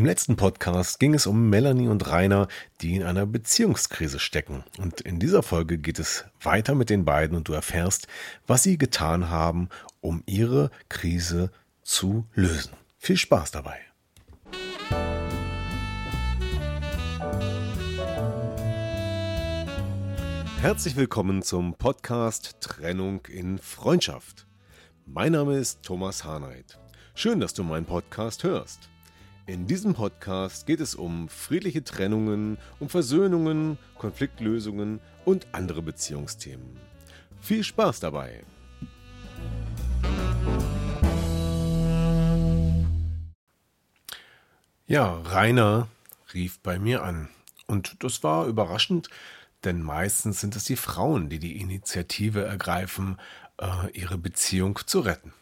Im 0.00 0.06
letzten 0.06 0.36
Podcast 0.36 0.98
ging 0.98 1.12
es 1.12 1.26
um 1.26 1.50
Melanie 1.50 1.88
und 1.88 2.08
Rainer, 2.08 2.48
die 2.80 2.96
in 2.96 3.02
einer 3.02 3.26
Beziehungskrise 3.26 4.18
stecken. 4.18 4.64
Und 4.78 5.02
in 5.02 5.18
dieser 5.18 5.42
Folge 5.42 5.76
geht 5.76 5.98
es 5.98 6.24
weiter 6.40 6.74
mit 6.74 6.88
den 6.88 7.04
beiden 7.04 7.36
und 7.36 7.48
du 7.48 7.52
erfährst, 7.52 8.06
was 8.46 8.62
sie 8.62 8.78
getan 8.78 9.28
haben, 9.28 9.68
um 10.00 10.22
ihre 10.24 10.70
Krise 10.88 11.50
zu 11.82 12.26
lösen. 12.32 12.72
Viel 12.96 13.18
Spaß 13.18 13.50
dabei. 13.50 13.78
Herzlich 20.62 20.96
willkommen 20.96 21.42
zum 21.42 21.74
Podcast 21.74 22.56
Trennung 22.62 23.26
in 23.26 23.58
Freundschaft. 23.58 24.46
Mein 25.04 25.32
Name 25.32 25.58
ist 25.58 25.82
Thomas 25.82 26.24
Harnight. 26.24 26.78
Schön, 27.14 27.38
dass 27.38 27.52
du 27.52 27.62
meinen 27.64 27.84
Podcast 27.84 28.44
hörst. 28.44 28.88
In 29.50 29.66
diesem 29.66 29.94
Podcast 29.94 30.64
geht 30.64 30.78
es 30.78 30.94
um 30.94 31.28
friedliche 31.28 31.82
Trennungen, 31.82 32.56
um 32.78 32.88
Versöhnungen, 32.88 33.78
Konfliktlösungen 33.98 35.00
und 35.24 35.48
andere 35.50 35.82
Beziehungsthemen. 35.82 36.78
Viel 37.40 37.64
Spaß 37.64 37.98
dabei! 37.98 38.44
Ja, 44.86 45.20
Rainer 45.24 45.88
rief 46.32 46.60
bei 46.60 46.78
mir 46.78 47.02
an. 47.02 47.28
Und 47.66 48.04
das 48.04 48.22
war 48.22 48.46
überraschend, 48.46 49.10
denn 49.64 49.82
meistens 49.82 50.40
sind 50.40 50.54
es 50.54 50.62
die 50.62 50.76
Frauen, 50.76 51.28
die 51.28 51.40
die 51.40 51.60
Initiative 51.60 52.44
ergreifen, 52.44 53.18
äh, 53.60 53.90
ihre 53.94 54.16
Beziehung 54.16 54.78
zu 54.86 55.00
retten. 55.00 55.32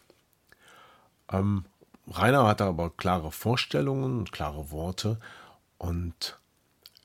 Ähm, 1.31 1.65
Rainer 2.09 2.47
hatte 2.47 2.65
aber 2.65 2.89
klare 2.89 3.31
Vorstellungen 3.31 4.19
und 4.19 4.31
klare 4.31 4.71
Worte 4.71 5.19
und 5.77 6.39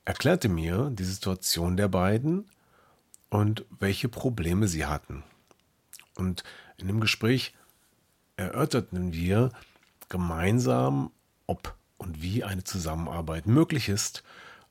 erklärte 0.05 0.49
mir 0.49 0.91
die 0.91 1.05
Situation 1.05 1.77
der 1.77 1.89
beiden 1.89 2.51
und 3.29 3.65
welche 3.71 4.09
Probleme 4.09 4.69
sie 4.69 4.87
hatten. 4.87 5.23
Und 6.17 6.45
in 6.77 6.87
dem 6.87 7.01
Gespräch 7.01 7.55
erörterten 8.37 9.13
wir 9.13 9.51
gemeinsam, 10.09 11.11
ob 11.47 11.75
und 11.97 12.23
wie 12.23 12.45
eine 12.45 12.65
Zusammenarbeit 12.65 13.47
möglich 13.47 13.89
ist, 13.89 14.23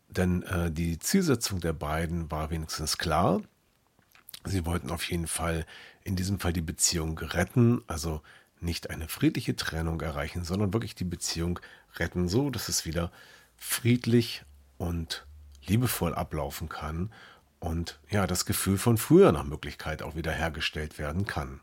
denn 0.08 0.44
äh, 0.44 0.72
die 0.72 1.00
Zielsetzung 1.00 1.59
der 1.59 1.73
beiden 1.73 2.30
war 2.30 2.50
wenigstens 2.50 2.98
klar. 2.98 3.42
Sie 4.45 4.66
wollten 4.66 4.92
auf 4.92 5.04
jeden 5.09 5.28
Fall 5.28 5.66
in 6.04 6.16
diesem 6.16 6.39
Fall 6.39 6.54
die 6.54 6.61
Beziehung 6.61 7.17
retten, 7.17 7.81
also 7.88 8.22
nicht 8.64 8.89
eine 8.89 9.08
friedliche 9.08 9.56
Trennung 9.56 10.02
erreichen, 10.02 10.44
sondern 10.44 10.73
wirklich 10.73 10.95
die 10.95 11.03
Beziehung 11.03 11.59
retten, 11.95 12.28
so 12.28 12.50
dass 12.50 12.70
es 12.70 12.86
wieder 12.86 13.11
friedlich 13.58 14.44
und 14.78 15.25
liebevoll 15.66 16.14
ablaufen 16.14 16.70
kann 16.70 17.11
und 17.59 18.00
ja, 18.09 18.28
das 18.28 18.45
Gefühl 18.45 18.77
von 18.77 18.98
früher 18.98 19.32
nach 19.32 19.45
Möglichkeit 19.45 20.04
auch 20.04 20.15
wieder 20.15 20.32
hergestellt 20.32 20.99
werden 20.99 21.26
kann. 21.26 21.61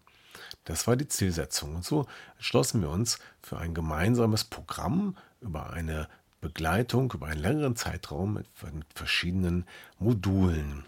Das 0.64 0.86
war 0.86 0.96
die 0.96 1.08
Zielsetzung. 1.08 1.76
Und 1.76 1.84
so 1.84 2.06
entschlossen 2.36 2.80
wir 2.80 2.90
uns 2.90 3.18
für 3.42 3.58
ein 3.58 3.74
gemeinsames 3.74 4.44
Programm 4.44 5.16
über 5.40 5.70
eine 5.70 6.08
Begleitung 6.40 7.12
über 7.12 7.26
einen 7.26 7.40
längeren 7.40 7.76
Zeitraum 7.76 8.34
mit, 8.34 8.46
mit 8.72 8.86
verschiedenen 8.94 9.66
Modulen. 9.98 10.84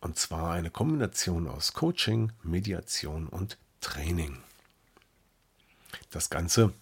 Und 0.00 0.18
zwar 0.18 0.52
eine 0.52 0.70
Kombination 0.70 1.46
aus 1.46 1.74
Coaching, 1.74 2.32
Mediation 2.42 3.26
und 3.26 3.58
Training. 3.82 4.38
Das 6.10 6.30
Ganze 6.30 6.72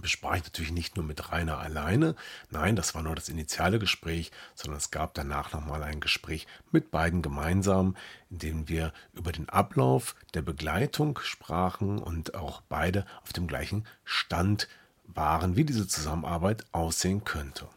besprach 0.00 0.36
ich 0.36 0.44
natürlich 0.44 0.72
nicht 0.72 0.96
nur 0.96 1.04
mit 1.04 1.30
Rainer 1.30 1.58
alleine. 1.58 2.14
Nein, 2.50 2.76
das 2.76 2.94
war 2.94 3.02
nur 3.02 3.14
das 3.14 3.28
initiale 3.28 3.78
Gespräch, 3.78 4.30
sondern 4.54 4.78
es 4.78 4.90
gab 4.90 5.14
danach 5.14 5.52
nochmal 5.52 5.82
ein 5.82 6.00
Gespräch 6.00 6.46
mit 6.70 6.90
beiden 6.90 7.20
gemeinsam, 7.20 7.96
in 8.30 8.38
dem 8.38 8.68
wir 8.68 8.92
über 9.12 9.32
den 9.32 9.48
Ablauf 9.48 10.14
der 10.34 10.42
Begleitung 10.42 11.18
sprachen 11.22 11.98
und 11.98 12.34
auch 12.34 12.62
beide 12.68 13.04
auf 13.22 13.32
dem 13.32 13.46
gleichen 13.46 13.86
Stand 14.04 14.68
waren, 15.04 15.56
wie 15.56 15.64
diese 15.64 15.86
Zusammenarbeit 15.86 16.64
aussehen 16.72 17.24
könnte. 17.24 17.68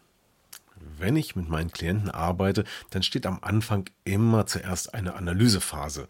Wenn 0.98 1.16
ich 1.16 1.36
mit 1.36 1.50
meinen 1.50 1.72
Klienten 1.72 2.12
arbeite, 2.12 2.64
dann 2.92 3.04
steht 3.04 3.26
am 3.26 3.40
Anfang 3.42 3.90
immer 4.04 4.46
zuerst 4.46 4.94
eine 4.94 5.16
Analysephase. 5.16 6.08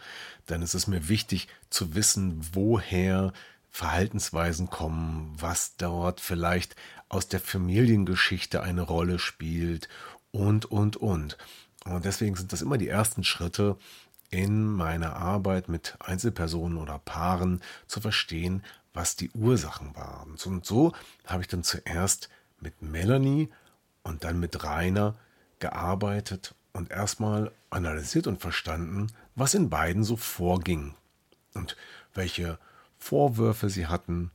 Denn 0.49 0.61
es 0.61 0.75
ist 0.75 0.87
mir 0.87 1.07
wichtig 1.07 1.47
zu 1.69 1.95
wissen, 1.95 2.39
woher 2.53 3.31
Verhaltensweisen 3.75 4.69
kommen, 4.69 5.35
was 5.37 5.75
dort 5.75 6.21
vielleicht 6.21 6.77
aus 7.09 7.27
der 7.27 7.41
Familiengeschichte 7.41 8.63
eine 8.63 8.83
Rolle 8.83 9.19
spielt 9.19 9.89
und, 10.31 10.63
und, 10.63 10.95
und. 10.95 11.37
Und 11.83 12.05
deswegen 12.05 12.37
sind 12.37 12.53
das 12.53 12.61
immer 12.61 12.77
die 12.77 12.87
ersten 12.87 13.25
Schritte 13.25 13.75
in 14.29 14.63
meiner 14.65 15.17
Arbeit 15.17 15.67
mit 15.67 15.97
Einzelpersonen 15.99 16.77
oder 16.77 16.99
Paaren 16.99 17.61
zu 17.85 17.99
verstehen, 17.99 18.63
was 18.93 19.17
die 19.17 19.29
Ursachen 19.31 19.93
waren. 19.93 20.37
Und 20.45 20.65
so 20.65 20.93
habe 21.25 21.41
ich 21.41 21.49
dann 21.49 21.63
zuerst 21.63 22.29
mit 22.61 22.81
Melanie 22.81 23.49
und 24.03 24.23
dann 24.23 24.39
mit 24.39 24.63
Rainer 24.63 25.15
gearbeitet 25.59 26.55
und 26.71 26.91
erstmal 26.91 27.51
analysiert 27.71 28.27
und 28.27 28.39
verstanden, 28.39 29.07
was 29.35 29.53
in 29.53 29.69
beiden 29.69 30.05
so 30.05 30.15
vorging 30.15 30.95
und 31.53 31.75
welche 32.13 32.57
Vorwürfe 33.05 33.69
sie 33.69 33.85
hatten, 33.85 34.31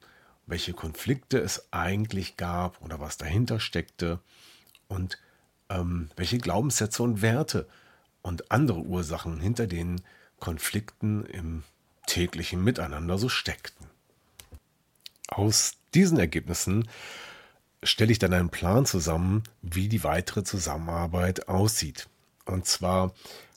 welche 0.47 0.75
Konflikte 0.75 1.41
es 1.41 1.73
eigentlich 1.73 2.37
gab 2.37 2.81
oder 2.81 3.01
was 3.01 3.19
dahinter 3.19 3.59
steckte 3.59 4.21
und 4.87 5.19
ähm, 5.69 6.09
welche 6.15 6.39
Glaubenssätze 6.39 7.03
und 7.03 7.21
Werte 7.21 7.69
und 8.23 8.53
andere 8.53 8.79
Ursachen 8.79 9.41
hinter 9.41 9.67
den 9.67 10.01
Konflikten 10.39 11.27
im 11.27 11.65
täglichen 12.07 12.63
Miteinander 12.63 13.19
so 13.19 13.29
steckten. 13.29 13.89
Aus 15.27 15.73
diesen 15.93 16.21
Ergebnissen 16.21 16.89
stelle 17.83 18.13
ich 18.13 18.21
dann 18.21 18.33
einen 18.33 18.51
Plan 18.51 18.87
zusammen, 18.87 19.43
wie 19.63 19.89
die 19.89 20.05
weitere 20.05 20.45
Zusammenarbeit 20.45 21.49
aussieht. 21.49 22.09
Und 22.45 22.67
zwar 22.67 23.15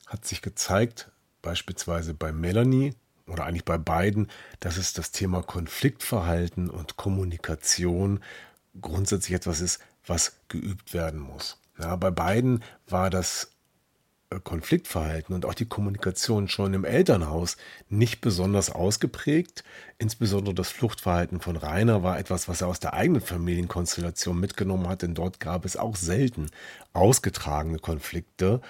hat 0.08 0.24
sich 0.24 0.42
gezeigt, 0.42 1.08
beispielsweise 1.40 2.14
bei 2.14 2.32
Melanie, 2.32 2.94
oder 3.26 3.44
eigentlich 3.44 3.64
bei 3.64 3.78
beiden, 3.78 4.28
dass 4.60 4.76
es 4.76 4.92
das 4.92 5.10
Thema 5.10 5.42
Konfliktverhalten 5.42 6.70
und 6.70 6.96
Kommunikation 6.96 8.20
grundsätzlich 8.80 9.34
etwas 9.34 9.60
ist, 9.60 9.80
was 10.06 10.36
geübt 10.48 10.92
werden 10.92 11.20
muss. 11.20 11.58
Ja, 11.78 11.96
bei 11.96 12.10
beiden 12.10 12.62
war 12.86 13.10
das 13.10 13.54
äh, 14.30 14.40
Konfliktverhalten 14.40 15.34
und 15.34 15.44
auch 15.44 15.54
die 15.54 15.66
Kommunikation 15.66 16.48
schon 16.48 16.74
im 16.74 16.84
Elternhaus 16.84 17.56
nicht 17.88 18.20
besonders 18.20 18.70
ausgeprägt. 18.70 19.64
Insbesondere 19.98 20.54
das 20.54 20.70
Fluchtverhalten 20.70 21.40
von 21.40 21.56
Rainer 21.56 22.02
war 22.02 22.18
etwas, 22.18 22.48
was 22.48 22.60
er 22.60 22.68
aus 22.68 22.80
der 22.80 22.94
eigenen 22.94 23.22
Familienkonstellation 23.22 24.38
mitgenommen 24.38 24.88
hat, 24.88 25.02
denn 25.02 25.14
dort 25.14 25.40
gab 25.40 25.64
es 25.64 25.76
auch 25.76 25.96
selten 25.96 26.50
ausgetragene 26.92 27.78
Konflikte. 27.78 28.60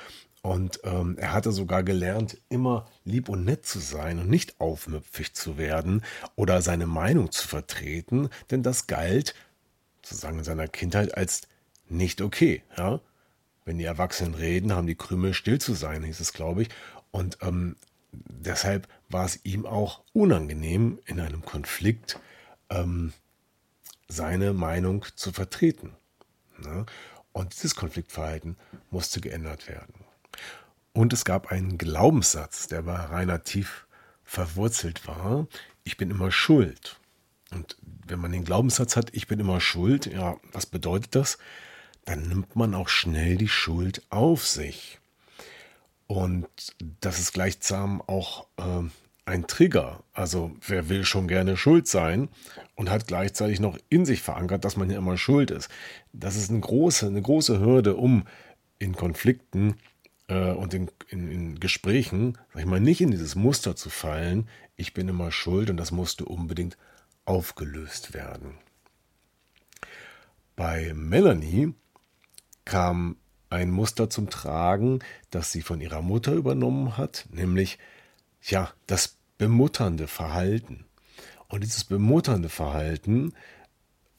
Und 0.45 0.81
ähm, 0.85 1.17
er 1.17 1.33
hatte 1.33 1.53
sogar 1.53 1.83
gelernt, 1.83 2.37
immer 2.51 2.87
lieb 3.07 3.31
und 3.31 3.47
nett 3.47 3.65
zu 3.65 3.79
sein 3.79 4.19
und 4.19 4.29
nicht 4.29 4.61
aufmüpfig 4.61 5.33
zu 5.33 5.57
werden 5.57 6.03
oder 6.37 6.61
seine 6.61 6.87
Meinung 6.87 7.33
zu 7.33 7.49
vertreten, 7.49 8.29
denn 8.51 8.63
das 8.63 8.87
galt, 8.87 9.35
sozusagen 10.03 10.41
in 10.41 10.45
seiner 10.45 10.69
Kindheit, 10.69 11.17
als 11.17 11.49
nicht 11.89 12.21
okay. 12.21 12.63
Ja? 12.77 13.01
Wenn 13.65 13.79
die 13.79 13.87
Erwachsenen 13.87 14.35
reden, 14.35 14.75
haben 14.75 14.87
die 14.87 14.97
Krümel 14.97 15.33
still 15.33 15.59
zu 15.59 15.73
sein, 15.73 16.05
hieß 16.05 16.21
es, 16.21 16.35
glaube 16.35 16.61
ich. 16.61 16.69
Und 17.11 17.39
ähm, 17.41 17.77
deshalb 18.13 18.87
war 19.09 19.25
es 19.25 19.41
ihm 19.45 19.65
auch 19.65 20.03
unangenehm, 20.13 20.99
in 21.07 21.21
einem 21.21 21.41
Konflikt 21.41 22.21
ähm, 22.69 23.15
seine 24.09 24.53
Meinung 24.53 25.07
zu 25.17 25.33
vertreten. 25.33 25.93
Ne? 26.59 26.85
Und 27.33 27.55
dieses 27.55 27.75
Konfliktverhalten 27.77 28.59
musste 28.91 29.23
geändert 29.23 29.69
werden. 29.69 30.04
Und 30.93 31.13
es 31.13 31.25
gab 31.25 31.51
einen 31.51 31.77
Glaubenssatz, 31.77 32.69
der 32.69 32.83
bei 32.83 32.95
Rainer 32.95 33.43
tief 33.43 33.87
verwurzelt 34.23 35.07
war. 35.07 35.47
Ich 35.83 35.97
bin 35.97 36.11
immer 36.11 36.31
schuld. 36.31 36.99
Und 37.51 37.77
wenn 38.07 38.21
man 38.21 38.33
den 38.33 38.45
Glaubenssatz 38.45 38.97
hat, 38.97 39.11
ich 39.13 39.27
bin 39.27 39.41
immer 39.41 39.61
schuld, 39.61 40.07
ja, 40.07 40.37
was 40.53 40.67
bedeutet 40.67 41.15
das? 41.15 41.39
Dann 42.05 42.29
nimmt 42.29 42.57
man 42.57 42.75
auch 42.75 42.89
schnell 42.89 43.37
die 43.37 43.49
Schuld 43.49 44.03
auf 44.11 44.47
sich. 44.47 44.99
Und 46.07 46.47
das 47.01 47.19
ist 47.19 47.33
gleichsam 47.33 48.03
auch 48.03 48.47
äh, 48.59 48.89
ein 49.27 49.47
Trigger. 49.47 50.03
Also 50.13 50.53
wer 50.67 50.89
will 50.89 51.05
schon 51.05 51.29
gerne 51.29 51.57
schuld 51.57 51.89
sein 51.89 52.29
und 52.75 52.91
hat 52.91 53.07
gleichzeitig 53.07 53.59
noch 53.59 53.79
in 53.89 54.05
sich 54.05 54.21
verankert, 54.21 54.65
dass 54.65 54.77
man 54.77 54.91
ja 54.91 54.99
immer 54.99 55.17
schuld 55.17 55.51
ist. 55.51 55.71
Das 56.13 56.37
ist 56.37 56.51
eine 56.51 56.61
große, 56.61 57.07
eine 57.07 57.23
große 57.23 57.59
Hürde, 57.59 57.97
um 57.97 58.25
in 58.79 58.95
Konflikten 58.95 59.77
äh, 60.29 60.51
und 60.51 60.75
in, 60.75 60.91
in, 61.09 61.31
in, 61.31 61.61
Gesprächen, 61.61 62.39
sag 62.53 62.63
ich 62.63 62.69
mal, 62.69 62.81
nicht 62.81 63.01
in 63.01 63.11
dieses 63.11 63.35
Muster 63.35 63.77
zu 63.77 63.91
fallen, 63.91 64.49
ich 64.77 64.95
bin 64.95 65.09
immer 65.09 65.31
schuld 65.31 65.71
und 65.71 65.77
das 65.77 65.93
musste 65.93 66.25
unbedingt 66.25 66.77
aufgelöst 67.25 68.15
werden. 68.15 68.59
Bei 70.57 70.93
Melanie 70.95 71.75
kam 72.65 73.17
ein 73.51 73.71
Muster 73.71 74.11
zum 74.11 74.31
Tragen, 74.31 75.01
das 75.31 75.53
sie 75.53 75.63
von 75.63 75.81
ihrer 75.81 76.03
Mutter 76.03 76.33
übernommen 76.33 76.97
hat, 76.97 77.27
nämlich 77.31 77.79
ja, 78.43 78.73
das 78.87 79.17
bemutternde 79.39 80.07
Verhalten. 80.07 80.85
Und 81.49 81.63
dieses 81.63 81.85
bemutternde 81.85 82.49
Verhalten, 82.49 83.33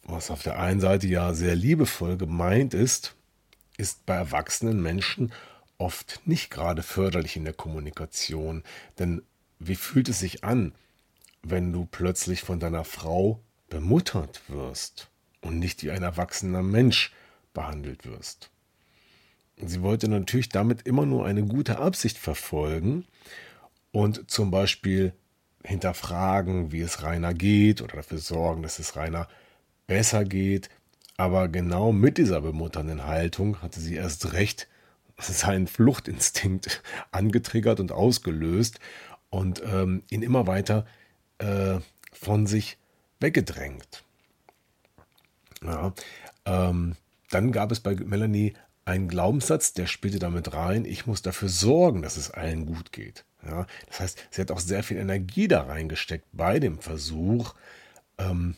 was 0.04 0.32
auf 0.32 0.44
der 0.44 0.60
einen 0.60 0.80
Seite 0.80 1.08
ja 1.08 1.34
sehr 1.34 1.56
liebevoll 1.56 2.18
gemeint 2.18 2.74
ist, 2.74 3.16
ist 3.78 4.06
bei 4.06 4.16
erwachsenen 4.16 4.82
Menschen 4.82 5.34
oft 5.78 6.22
nicht 6.26 6.50
gerade 6.50 6.84
förderlich 6.84 7.36
in 7.36 7.46
der 7.46 7.54
Kommunikation. 7.54 8.64
Denn 9.00 9.22
wie 9.60 9.76
fühlt 9.76 10.10
es 10.10 10.20
sich 10.20 10.44
an, 10.44 10.74
wenn 11.44 11.72
du 11.72 11.86
plötzlich 11.86 12.42
von 12.42 12.60
deiner 12.60 12.84
Frau 12.84 13.42
bemuttert 13.70 14.42
wirst 14.48 15.10
und 15.42 15.60
nicht 15.60 15.84
wie 15.84 15.92
ein 15.92 16.04
erwachsener 16.04 16.64
Mensch 16.64 17.14
behandelt 17.54 18.06
wirst? 18.06 18.50
Sie 19.58 19.82
wollte 19.82 20.10
natürlich 20.10 20.50
damit 20.50 20.82
immer 20.82 21.06
nur 21.06 21.26
eine 21.26 21.46
gute 21.46 21.80
Absicht 21.80 22.18
verfolgen 22.18 23.06
und 23.92 24.30
zum 24.30 24.52
Beispiel 24.52 25.14
hinterfragen, 25.64 26.72
wie 26.72 26.82
es 26.82 27.04
Rainer 27.04 27.34
geht 27.34 27.82
oder 27.82 27.98
dafür 27.98 28.18
sorgen, 28.18 28.64
dass 28.64 28.80
es 28.80 28.96
Rainer 28.96 29.28
besser 29.88 30.26
geht. 30.26 30.70
Aber 31.18 31.48
genau 31.48 31.94
mit 31.94 32.18
dieser 32.18 32.42
bemutternden 32.42 33.06
Haltung 33.06 33.62
hatte 33.62 33.80
sie 33.80 33.96
erst 33.96 34.34
recht 34.34 34.68
seinen 35.18 35.68
Fluchtinstinkt 35.68 36.82
angetriggert 37.12 37.80
und 37.80 37.92
ausgelöst 37.92 38.80
und 39.30 39.62
ähm, 39.66 40.04
ihn 40.10 40.22
immer 40.22 40.48
weiter 40.48 40.86
äh, 41.40 41.80
von 42.12 42.48
sich 42.48 42.78
weggedrängt. 43.20 44.04
Ja, 45.64 45.94
ähm, 46.46 46.96
dann 47.32 47.52
gab 47.52 47.72
es 47.72 47.80
bei 47.80 47.96
Melanie 47.96 48.54
einen 48.86 49.08
Glaubenssatz, 49.08 49.74
der 49.74 49.88
spielte 49.88 50.20
damit 50.20 50.54
rein, 50.54 50.86
ich 50.86 51.08
muss 51.08 51.24
dafür 51.24 51.50
sorgen, 51.50 52.04
dass 52.04 52.18
es 52.18 52.30
allen 52.30 52.68
gut 52.68 52.92
geht. 52.92 53.26
Ja, 53.44 53.66
das 53.88 54.00
heißt, 54.00 54.28
sie 54.32 54.42
hat 54.42 54.52
auch 54.52 54.60
sehr 54.60 54.84
viel 54.84 54.98
Energie 54.98 55.48
da 55.48 55.64
reingesteckt 55.64 56.26
bei 56.32 56.60
dem 56.60 56.80
Versuch, 56.80 57.56
ähm, 58.18 58.56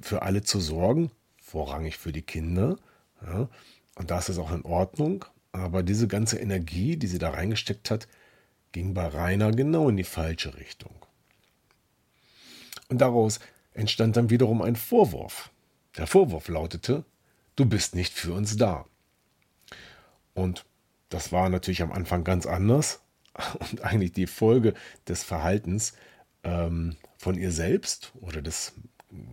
für 0.00 0.22
alle 0.22 0.42
zu 0.42 0.60
sorgen, 0.60 1.10
vorrangig 1.40 1.98
für 1.98 2.12
die 2.12 2.22
Kinder. 2.22 2.76
Ja, 3.24 3.48
und 3.96 4.10
das 4.10 4.28
ist 4.28 4.38
auch 4.38 4.52
in 4.52 4.64
Ordnung. 4.64 5.24
Aber 5.52 5.82
diese 5.82 6.08
ganze 6.08 6.38
Energie, 6.38 6.96
die 6.96 7.06
sie 7.06 7.18
da 7.18 7.30
reingesteckt 7.30 7.90
hat, 7.90 8.08
ging 8.72 8.94
bei 8.94 9.06
Rainer 9.06 9.52
genau 9.52 9.88
in 9.88 9.96
die 9.96 10.04
falsche 10.04 10.56
Richtung. 10.56 10.94
Und 12.88 12.98
daraus 12.98 13.38
entstand 13.74 14.16
dann 14.16 14.30
wiederum 14.30 14.62
ein 14.62 14.76
Vorwurf. 14.76 15.50
Der 15.96 16.06
Vorwurf 16.06 16.48
lautete, 16.48 17.04
du 17.56 17.66
bist 17.66 17.94
nicht 17.94 18.14
für 18.14 18.32
uns 18.32 18.56
da. 18.56 18.86
Und 20.34 20.64
das 21.10 21.32
war 21.32 21.50
natürlich 21.50 21.82
am 21.82 21.92
Anfang 21.92 22.24
ganz 22.24 22.46
anders 22.46 23.00
und 23.70 23.82
eigentlich 23.82 24.12
die 24.12 24.26
Folge 24.26 24.74
des 25.06 25.22
Verhaltens 25.22 25.92
ähm, 26.42 26.96
von 27.18 27.36
ihr 27.36 27.52
selbst 27.52 28.12
oder 28.20 28.40
des 28.40 28.72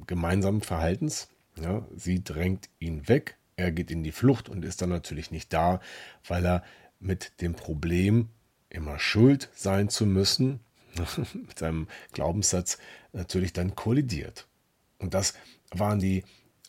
gemeinsamen 0.06 0.62
Verhaltens. 0.62 1.30
Ja, 1.56 1.86
sie 1.96 2.24
drängt 2.24 2.70
ihn 2.80 3.08
weg, 3.08 3.38
er 3.60 3.72
geht 3.72 3.92
in 3.92 4.04
die 4.04 4.12
Flucht 4.12 4.50
und 4.50 4.64
ist 4.66 4.82
dann 4.82 4.90
natürlich 4.90 5.32
nicht 5.32 5.54
da, 5.54 5.80
weil 6.28 6.46
er 6.46 6.64
mit 7.00 7.42
dem 7.42 7.54
Problem 7.54 8.30
immer 8.70 9.00
schuld 9.00 9.50
sein 9.54 9.90
zu 9.90 10.06
müssen, 10.06 10.60
mit 11.34 11.60
seinem 11.60 11.88
Glaubenssatz 12.14 12.78
natürlich 13.14 13.54
dann 13.54 13.76
kollidiert. 13.76 14.48
Und 14.98 15.14
das 15.14 15.34
waren 15.72 16.00
die 16.00 16.24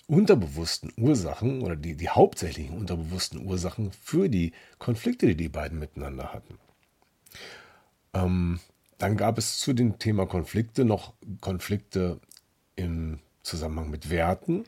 unterbewussten 0.06 0.92
Ursachen 0.96 1.62
oder 1.62 1.76
die, 1.76 1.94
die 1.96 2.08
hauptsächlichen 2.08 2.76
unterbewussten 2.76 3.46
Ursachen 3.46 3.92
für 3.92 4.28
die 4.28 4.52
Konflikte, 4.78 5.26
die 5.26 5.36
die 5.36 5.48
beiden 5.48 5.78
miteinander 5.78 6.32
hatten. 6.32 6.58
Ähm, 8.12 8.58
dann 8.98 9.16
gab 9.16 9.38
es 9.38 9.58
zu 9.58 9.72
dem 9.72 9.98
Thema 9.98 10.26
Konflikte 10.26 10.84
noch 10.84 11.14
Konflikte 11.40 12.20
im 12.74 13.20
Zusammenhang 13.42 13.90
mit 13.90 14.10
Werten. 14.10 14.64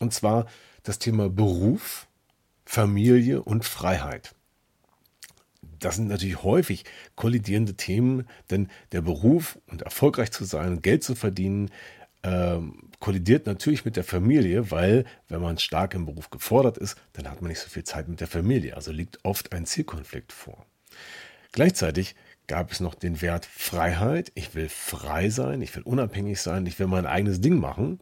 Und 0.00 0.12
zwar 0.12 0.46
das 0.82 0.98
Thema 0.98 1.28
Beruf, 1.28 2.08
Familie 2.64 3.42
und 3.42 3.64
Freiheit. 3.64 4.34
Das 5.78 5.96
sind 5.96 6.08
natürlich 6.08 6.42
häufig 6.42 6.84
kollidierende 7.14 7.74
Themen, 7.74 8.26
denn 8.50 8.68
der 8.92 9.02
Beruf 9.02 9.58
und 9.66 9.82
erfolgreich 9.82 10.30
zu 10.32 10.44
sein, 10.44 10.82
Geld 10.82 11.04
zu 11.04 11.14
verdienen, 11.14 11.70
ähm, 12.22 12.90
kollidiert 12.98 13.46
natürlich 13.46 13.84
mit 13.84 13.96
der 13.96 14.04
Familie, 14.04 14.70
weil 14.70 15.04
wenn 15.28 15.40
man 15.40 15.58
stark 15.58 15.94
im 15.94 16.04
Beruf 16.04 16.28
gefordert 16.30 16.76
ist, 16.76 16.96
dann 17.14 17.30
hat 17.30 17.40
man 17.40 17.48
nicht 17.48 17.60
so 17.60 17.68
viel 17.68 17.84
Zeit 17.84 18.08
mit 18.08 18.20
der 18.20 18.26
Familie. 18.26 18.76
Also 18.76 18.92
liegt 18.92 19.24
oft 19.24 19.52
ein 19.52 19.64
Zielkonflikt 19.64 20.32
vor. 20.32 20.66
Gleichzeitig 21.52 22.14
gab 22.46 22.72
es 22.72 22.80
noch 22.80 22.94
den 22.94 23.22
Wert 23.22 23.46
Freiheit. 23.46 24.32
Ich 24.34 24.54
will 24.54 24.68
frei 24.68 25.30
sein, 25.30 25.62
ich 25.62 25.74
will 25.76 25.82
unabhängig 25.82 26.40
sein, 26.40 26.66
ich 26.66 26.78
will 26.78 26.88
mein 26.88 27.06
eigenes 27.06 27.40
Ding 27.40 27.58
machen. 27.58 28.00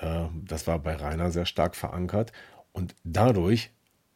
Äh, 0.00 0.26
das 0.44 0.66
war 0.66 0.78
bei 0.78 0.94
Rainer 0.94 1.30
sehr 1.30 1.46
stark 1.46 1.76
verankert. 1.76 2.32
Und 2.72 2.94
dadurch 3.04 3.70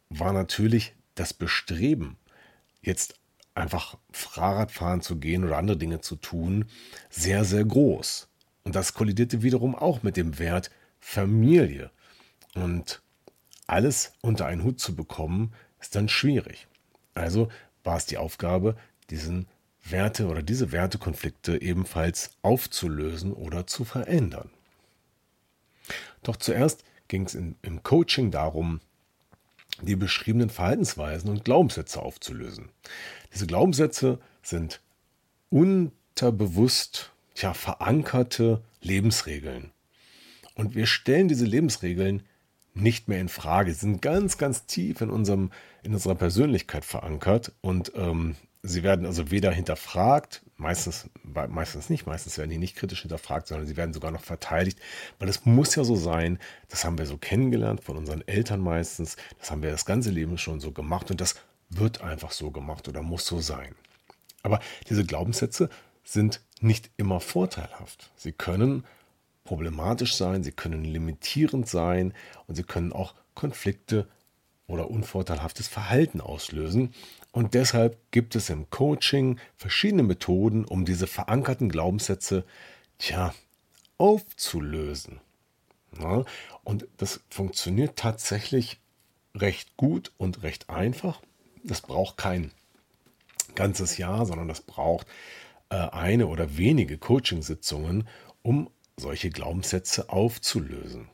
war 0.09 0.33
natürlich 0.33 0.95
das 1.15 1.33
Bestreben, 1.33 2.17
jetzt 2.81 3.19
einfach 3.55 3.97
Fahrrad 4.11 4.71
fahren 4.71 5.01
zu 5.01 5.17
gehen 5.17 5.43
oder 5.43 5.57
andere 5.57 5.77
Dinge 5.77 6.01
zu 6.01 6.15
tun, 6.15 6.65
sehr, 7.09 7.45
sehr 7.45 7.63
groß. 7.63 8.27
Und 8.63 8.75
das 8.75 8.93
kollidierte 8.93 9.43
wiederum 9.43 9.75
auch 9.75 10.03
mit 10.03 10.17
dem 10.17 10.39
Wert 10.39 10.71
Familie. 10.99 11.91
Und 12.55 13.01
alles 13.67 14.13
unter 14.21 14.45
einen 14.45 14.63
Hut 14.63 14.79
zu 14.79 14.95
bekommen, 14.95 15.53
ist 15.79 15.95
dann 15.95 16.07
schwierig. 16.07 16.67
Also 17.13 17.49
war 17.83 17.97
es 17.97 18.05
die 18.05 18.17
Aufgabe, 18.17 18.75
diesen 19.09 19.47
Werte 19.83 20.27
oder 20.27 20.41
diese 20.41 20.71
Wertekonflikte 20.71 21.61
ebenfalls 21.61 22.31
aufzulösen 22.41 23.33
oder 23.33 23.67
zu 23.67 23.83
verändern. 23.83 24.49
Doch 26.23 26.37
zuerst 26.37 26.83
ging 27.07 27.25
es 27.25 27.35
im 27.35 27.83
Coaching 27.83 28.31
darum, 28.31 28.79
die 29.81 29.95
beschriebenen 29.95 30.49
Verhaltensweisen 30.49 31.29
und 31.29 31.45
Glaubenssätze 31.45 32.01
aufzulösen. 32.01 32.69
Diese 33.33 33.47
Glaubenssätze 33.47 34.19
sind 34.41 34.81
unterbewusst 35.49 37.11
tja, 37.35 37.53
verankerte 37.53 38.61
Lebensregeln. 38.81 39.71
Und 40.55 40.75
wir 40.75 40.85
stellen 40.85 41.27
diese 41.27 41.45
Lebensregeln 41.45 42.23
nicht 42.75 43.07
mehr 43.07 43.21
in 43.21 43.29
Frage. 43.29 43.73
Sie 43.73 43.81
sind 43.81 44.01
ganz, 44.01 44.37
ganz 44.37 44.65
tief 44.65 45.01
in, 45.01 45.09
unserem, 45.09 45.51
in 45.83 45.93
unserer 45.93 46.15
Persönlichkeit 46.15 46.85
verankert 46.85 47.51
und 47.61 47.91
ähm, 47.95 48.35
sie 48.63 48.81
werden 48.81 49.05
also 49.05 49.29
weder 49.29 49.51
hinterfragt, 49.51 50.41
meistens, 50.55 51.09
meistens 51.23 51.89
nicht, 51.89 52.07
meistens 52.07 52.37
werden 52.37 52.49
die 52.49 52.57
nicht 52.57 52.77
kritisch 52.77 53.01
hinterfragt, 53.01 53.47
sondern 53.47 53.67
sie 53.67 53.75
werden 53.75 53.93
sogar 53.93 54.11
noch 54.11 54.23
verteidigt, 54.23 54.79
weil 55.19 55.27
es 55.27 55.45
muss 55.45 55.75
ja 55.75 55.83
so 55.83 55.95
sein, 55.95 56.39
das 56.69 56.85
haben 56.85 56.97
wir 56.97 57.05
so 57.05 57.17
kennengelernt 57.17 57.83
von 57.83 57.97
unseren 57.97 58.25
Eltern 58.25 58.61
meistens, 58.61 59.17
das 59.37 59.51
haben 59.51 59.61
wir 59.61 59.71
das 59.71 59.85
ganze 59.85 60.09
Leben 60.09 60.37
schon 60.37 60.61
so 60.61 60.71
gemacht 60.71 61.11
und 61.11 61.19
das 61.19 61.35
wird 61.69 62.01
einfach 62.01 62.31
so 62.31 62.51
gemacht 62.51 62.87
oder 62.87 63.01
muss 63.01 63.25
so 63.25 63.41
sein. 63.41 63.75
Aber 64.43 64.59
diese 64.89 65.05
Glaubenssätze 65.05 65.69
sind 66.03 66.41
nicht 66.61 66.89
immer 66.97 67.19
vorteilhaft. 67.19 68.11
Sie 68.15 68.31
können 68.31 68.85
problematisch 69.43 70.15
sein, 70.15 70.43
sie 70.43 70.51
können 70.51 70.85
limitierend 70.85 71.67
sein 71.67 72.13
und 72.47 72.55
sie 72.55 72.63
können 72.63 72.93
auch 72.93 73.13
Konflikte 73.35 74.07
oder 74.73 74.89
unvorteilhaftes 74.89 75.67
Verhalten 75.67 76.19
auslösen. 76.19 76.93
Und 77.31 77.53
deshalb 77.53 77.97
gibt 78.11 78.35
es 78.35 78.49
im 78.49 78.69
Coaching 78.69 79.39
verschiedene 79.55 80.03
Methoden, 80.03 80.65
um 80.65 80.83
diese 80.85 81.07
verankerten 81.07 81.69
Glaubenssätze 81.69 82.43
tja, 82.97 83.33
aufzulösen. 83.97 85.19
Ja, 85.99 86.25
und 86.63 86.87
das 86.97 87.21
funktioniert 87.29 87.97
tatsächlich 87.97 88.79
recht 89.35 89.77
gut 89.77 90.11
und 90.17 90.43
recht 90.43 90.69
einfach. 90.69 91.21
Das 91.63 91.81
braucht 91.81 92.17
kein 92.17 92.51
ganzes 93.55 93.97
Jahr, 93.97 94.25
sondern 94.25 94.47
das 94.47 94.61
braucht 94.61 95.07
äh, 95.69 95.75
eine 95.75 96.27
oder 96.27 96.57
wenige 96.57 96.97
Coachingsitzungen, 96.97 98.07
um 98.41 98.69
solche 98.97 99.29
Glaubenssätze 99.29 100.09
aufzulösen. 100.09 101.09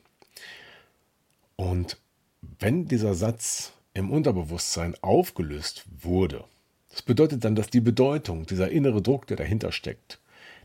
Und 1.56 1.98
wenn 2.58 2.86
dieser 2.86 3.14
Satz 3.14 3.72
im 3.94 4.10
Unterbewusstsein 4.10 4.94
aufgelöst 5.02 5.84
wurde, 6.00 6.44
das 6.90 7.02
bedeutet 7.02 7.44
dann, 7.44 7.54
dass 7.54 7.70
die 7.70 7.80
Bedeutung, 7.80 8.46
dieser 8.46 8.70
innere 8.70 9.02
Druck, 9.02 9.26
der 9.26 9.36
dahinter 9.36 9.72
steckt, 9.72 10.18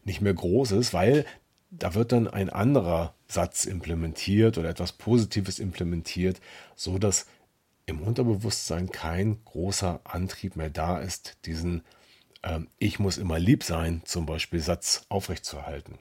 nicht 0.03 0.21
mehr 0.21 0.33
groß 0.33 0.71
ist, 0.71 0.93
weil 0.93 1.25
da 1.71 1.93
wird 1.93 2.11
dann 2.11 2.27
ein 2.27 2.49
anderer 2.49 3.13
Satz 3.27 3.65
implementiert 3.65 4.57
oder 4.57 4.69
etwas 4.69 4.93
Positives 4.93 5.59
implementiert, 5.59 6.39
so 6.75 6.97
dass 6.97 7.27
im 7.85 8.01
Unterbewusstsein 8.01 8.89
kein 8.89 9.43
großer 9.45 9.99
Antrieb 10.03 10.55
mehr 10.55 10.69
da 10.69 10.99
ist, 10.99 11.37
diesen 11.45 11.83
ähm, 12.43 12.67
Ich 12.79 12.99
muss 12.99 13.17
immer 13.17 13.37
lieb 13.37 13.63
sein, 13.63 14.01
zum 14.05 14.25
Beispiel 14.25 14.59
Satz 14.59 15.05
aufrechtzuerhalten. 15.09 15.99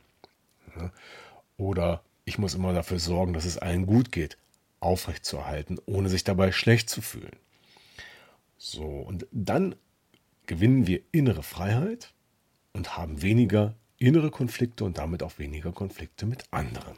Oder 1.56 2.02
ich 2.24 2.38
muss 2.38 2.54
immer 2.54 2.72
dafür 2.72 2.98
sorgen, 2.98 3.34
dass 3.34 3.44
es 3.44 3.58
allen 3.58 3.86
gut 3.86 4.12
geht, 4.12 4.38
aufrechtzuerhalten, 4.84 5.78
ohne 5.86 6.08
sich 6.08 6.24
dabei 6.24 6.52
schlecht 6.52 6.90
zu 6.90 7.02
fühlen. 7.02 7.36
So, 8.58 8.84
und 8.84 9.26
dann 9.32 9.74
gewinnen 10.46 10.86
wir 10.86 11.00
innere 11.12 11.42
Freiheit 11.42 12.12
und 12.72 12.96
haben 12.96 13.22
weniger 13.22 13.74
innere 13.98 14.30
Konflikte 14.30 14.84
und 14.84 14.98
damit 14.98 15.22
auch 15.22 15.38
weniger 15.38 15.72
Konflikte 15.72 16.26
mit 16.26 16.44
anderen. 16.50 16.96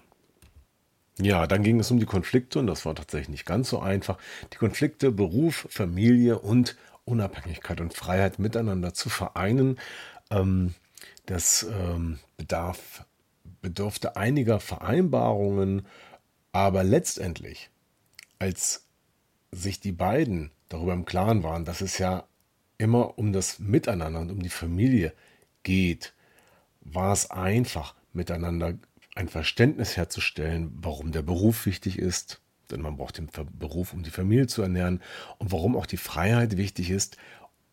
Ja, 1.19 1.47
dann 1.47 1.63
ging 1.63 1.81
es 1.81 1.91
um 1.91 1.99
die 1.99 2.07
Konflikte 2.07 2.59
und 2.59 2.67
das 2.67 2.85
war 2.85 2.95
tatsächlich 2.95 3.31
nicht 3.31 3.47
ganz 3.47 3.71
so 3.71 3.81
einfach. 3.81 4.19
Die 4.53 4.59
Konflikte 4.59 5.11
Beruf, 5.11 5.67
Familie 5.71 6.39
und 6.39 6.77
Unabhängigkeit 7.05 7.81
und 7.81 7.95
Freiheit 7.95 8.39
miteinander 8.39 8.93
zu 8.93 9.09
vereinen. 9.09 9.79
Ähm, 10.31 10.75
das 11.25 11.67
ähm, 11.71 12.19
bedarf, 12.37 13.05
bedurfte 13.63 14.17
einiger 14.17 14.61
Vereinbarungen, 14.61 15.87
aber 16.53 16.85
letztendlich, 16.85 17.71
als 18.39 18.87
sich 19.53 19.81
die 19.81 19.93
beiden 19.93 20.51
darüber 20.69 20.93
im 20.93 21.05
Klaren 21.05 21.43
waren, 21.43 21.65
dass 21.65 21.81
es 21.81 21.99
ja 21.99 22.25
immer 22.79 23.19
um 23.19 23.33
das 23.33 23.59
Miteinander 23.59 24.21
und 24.21 24.31
um 24.31 24.43
die 24.43 24.49
Familie 24.49 25.13
geht, 25.63 26.13
war 26.81 27.13
es 27.13 27.31
einfach, 27.31 27.95
miteinander 28.13 28.75
ein 29.15 29.29
Verständnis 29.29 29.97
herzustellen, 29.97 30.71
warum 30.77 31.13
der 31.13 31.23
Beruf 31.23 31.67
wichtig 31.67 31.99
ist, 31.99 32.41
denn 32.71 32.81
man 32.81 32.97
braucht 32.97 33.19
den 33.19 33.29
Beruf, 33.59 33.93
um 33.93 34.03
die 34.03 34.11
Familie 34.11 34.47
zu 34.47 34.63
ernähren, 34.63 35.01
und 35.39 35.53
warum 35.53 35.77
auch 35.77 35.87
die 35.87 35.97
Freiheit 35.97 36.57
wichtig 36.57 36.91
ist, 36.91 37.17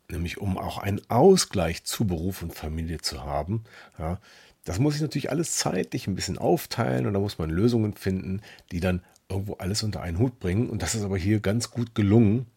nämlich 0.09 0.37
um 0.37 0.57
auch 0.57 0.77
einen 0.77 1.01
Ausgleich 1.09 1.83
zu 1.83 2.05
Beruf 2.05 2.41
und 2.41 2.53
Familie 2.53 2.99
zu 2.99 3.23
haben. 3.23 3.63
Ja, 3.97 4.19
das 4.63 4.79
muss 4.79 4.95
ich 4.95 5.01
natürlich 5.01 5.29
alles 5.29 5.57
zeitlich 5.57 6.07
ein 6.07 6.15
bisschen 6.15 6.37
aufteilen 6.37 7.05
und 7.05 7.13
da 7.13 7.19
muss 7.19 7.37
man 7.37 7.49
Lösungen 7.49 7.93
finden, 7.93 8.41
die 8.71 8.79
dann 8.79 9.01
irgendwo 9.29 9.53
alles 9.55 9.83
unter 9.83 10.01
einen 10.01 10.19
Hut 10.19 10.39
bringen. 10.39 10.69
Und 10.69 10.81
das 10.81 10.95
ist 10.95 11.03
aber 11.03 11.17
hier 11.17 11.39
ganz 11.39 11.71
gut 11.71 11.95
gelungen, 11.95 12.47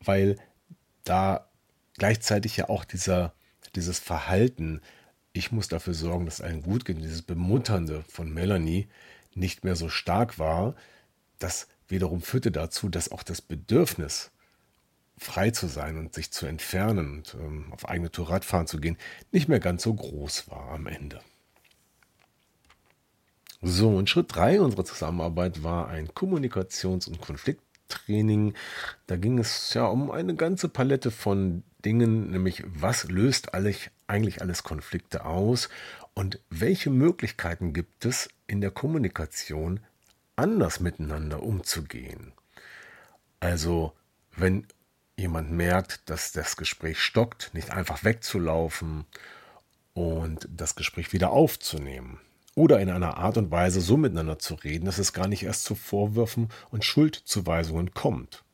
weil 0.00 0.36
da 1.04 1.48
gleichzeitig 1.94 2.56
ja 2.56 2.68
auch 2.68 2.84
dieser, 2.84 3.32
dieses 3.74 3.98
Verhalten, 3.98 4.80
ich 5.32 5.52
muss 5.52 5.68
dafür 5.68 5.94
sorgen, 5.94 6.24
dass 6.24 6.34
es 6.34 6.40
allen 6.40 6.62
gut 6.62 6.84
geht, 6.84 6.98
dieses 6.98 7.22
Bemutternde 7.22 8.04
von 8.08 8.32
Melanie 8.32 8.88
nicht 9.34 9.64
mehr 9.64 9.76
so 9.76 9.88
stark 9.88 10.38
war, 10.38 10.74
das 11.38 11.68
wiederum 11.88 12.22
führte 12.22 12.50
dazu, 12.50 12.88
dass 12.88 13.12
auch 13.12 13.22
das 13.22 13.40
Bedürfnis, 13.40 14.30
frei 15.18 15.50
zu 15.50 15.66
sein 15.66 15.98
und 15.98 16.14
sich 16.14 16.30
zu 16.30 16.46
entfernen 16.46 17.18
und 17.18 17.36
ähm, 17.38 17.72
auf 17.72 17.86
eigene 17.88 18.10
Tour 18.10 18.30
Radfahren 18.30 18.66
zu 18.66 18.80
gehen, 18.80 18.96
nicht 19.32 19.48
mehr 19.48 19.60
ganz 19.60 19.82
so 19.82 19.92
groß 19.92 20.48
war 20.48 20.70
am 20.70 20.86
Ende. 20.86 21.20
So, 23.62 23.90
und 23.90 24.08
Schritt 24.08 24.34
3 24.34 24.60
unserer 24.60 24.86
Zusammenarbeit 24.86 25.62
war 25.62 25.88
ein 25.88 26.08
Kommunikations- 26.08 27.06
und 27.08 27.20
Konflikttraining. 27.20 28.54
Da 29.06 29.16
ging 29.16 29.38
es 29.38 29.74
ja 29.74 29.84
um 29.84 30.10
eine 30.10 30.34
ganze 30.34 30.68
Palette 30.70 31.10
von 31.10 31.62
Dingen, 31.84 32.30
nämlich 32.30 32.64
was 32.66 33.04
löst 33.04 33.52
eigentlich 33.54 34.40
alles 34.40 34.62
Konflikte 34.62 35.26
aus 35.26 35.68
und 36.14 36.40
welche 36.48 36.88
Möglichkeiten 36.88 37.74
gibt 37.74 38.06
es 38.06 38.30
in 38.46 38.62
der 38.62 38.70
Kommunikation 38.70 39.80
anders 40.36 40.80
miteinander 40.80 41.42
umzugehen. 41.42 42.32
Also, 43.40 43.92
wenn 44.36 44.66
jemand 45.16 45.50
merkt, 45.50 46.08
dass 46.08 46.32
das 46.32 46.56
Gespräch 46.56 46.98
stockt, 46.98 47.52
nicht 47.52 47.70
einfach 47.70 48.04
wegzulaufen 48.04 49.04
und 49.92 50.48
das 50.50 50.76
Gespräch 50.76 51.12
wieder 51.12 51.30
aufzunehmen. 51.30 52.20
Oder 52.60 52.78
in 52.80 52.90
einer 52.90 53.16
Art 53.16 53.38
und 53.38 53.50
Weise 53.50 53.80
so 53.80 53.96
miteinander 53.96 54.38
zu 54.38 54.52
reden, 54.52 54.84
dass 54.84 54.98
es 54.98 55.14
gar 55.14 55.28
nicht 55.28 55.44
erst 55.44 55.64
zu 55.64 55.74
Vorwürfen 55.74 56.50
und 56.68 56.84
Schuldzuweisungen 56.84 57.94
kommt. 57.94 58.44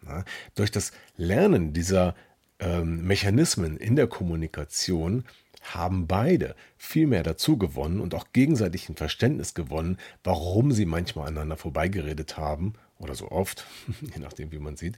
Na, 0.00 0.24
durch 0.56 0.72
das 0.72 0.90
Lernen 1.16 1.72
dieser 1.72 2.16
ähm, 2.58 3.06
Mechanismen 3.06 3.76
in 3.76 3.94
der 3.94 4.08
Kommunikation 4.08 5.22
haben 5.60 6.08
beide 6.08 6.56
viel 6.76 7.06
mehr 7.06 7.22
dazu 7.22 7.56
gewonnen 7.56 8.00
und 8.00 8.16
auch 8.16 8.32
gegenseitig 8.32 8.88
ein 8.88 8.96
Verständnis 8.96 9.54
gewonnen, 9.54 9.96
warum 10.24 10.72
sie 10.72 10.84
manchmal 10.84 11.28
aneinander 11.28 11.56
vorbeigeredet 11.56 12.36
haben 12.36 12.72
oder 12.98 13.14
so 13.14 13.30
oft, 13.30 13.64
je 14.00 14.20
nachdem, 14.20 14.50
wie 14.50 14.58
man 14.58 14.76
sieht. 14.76 14.96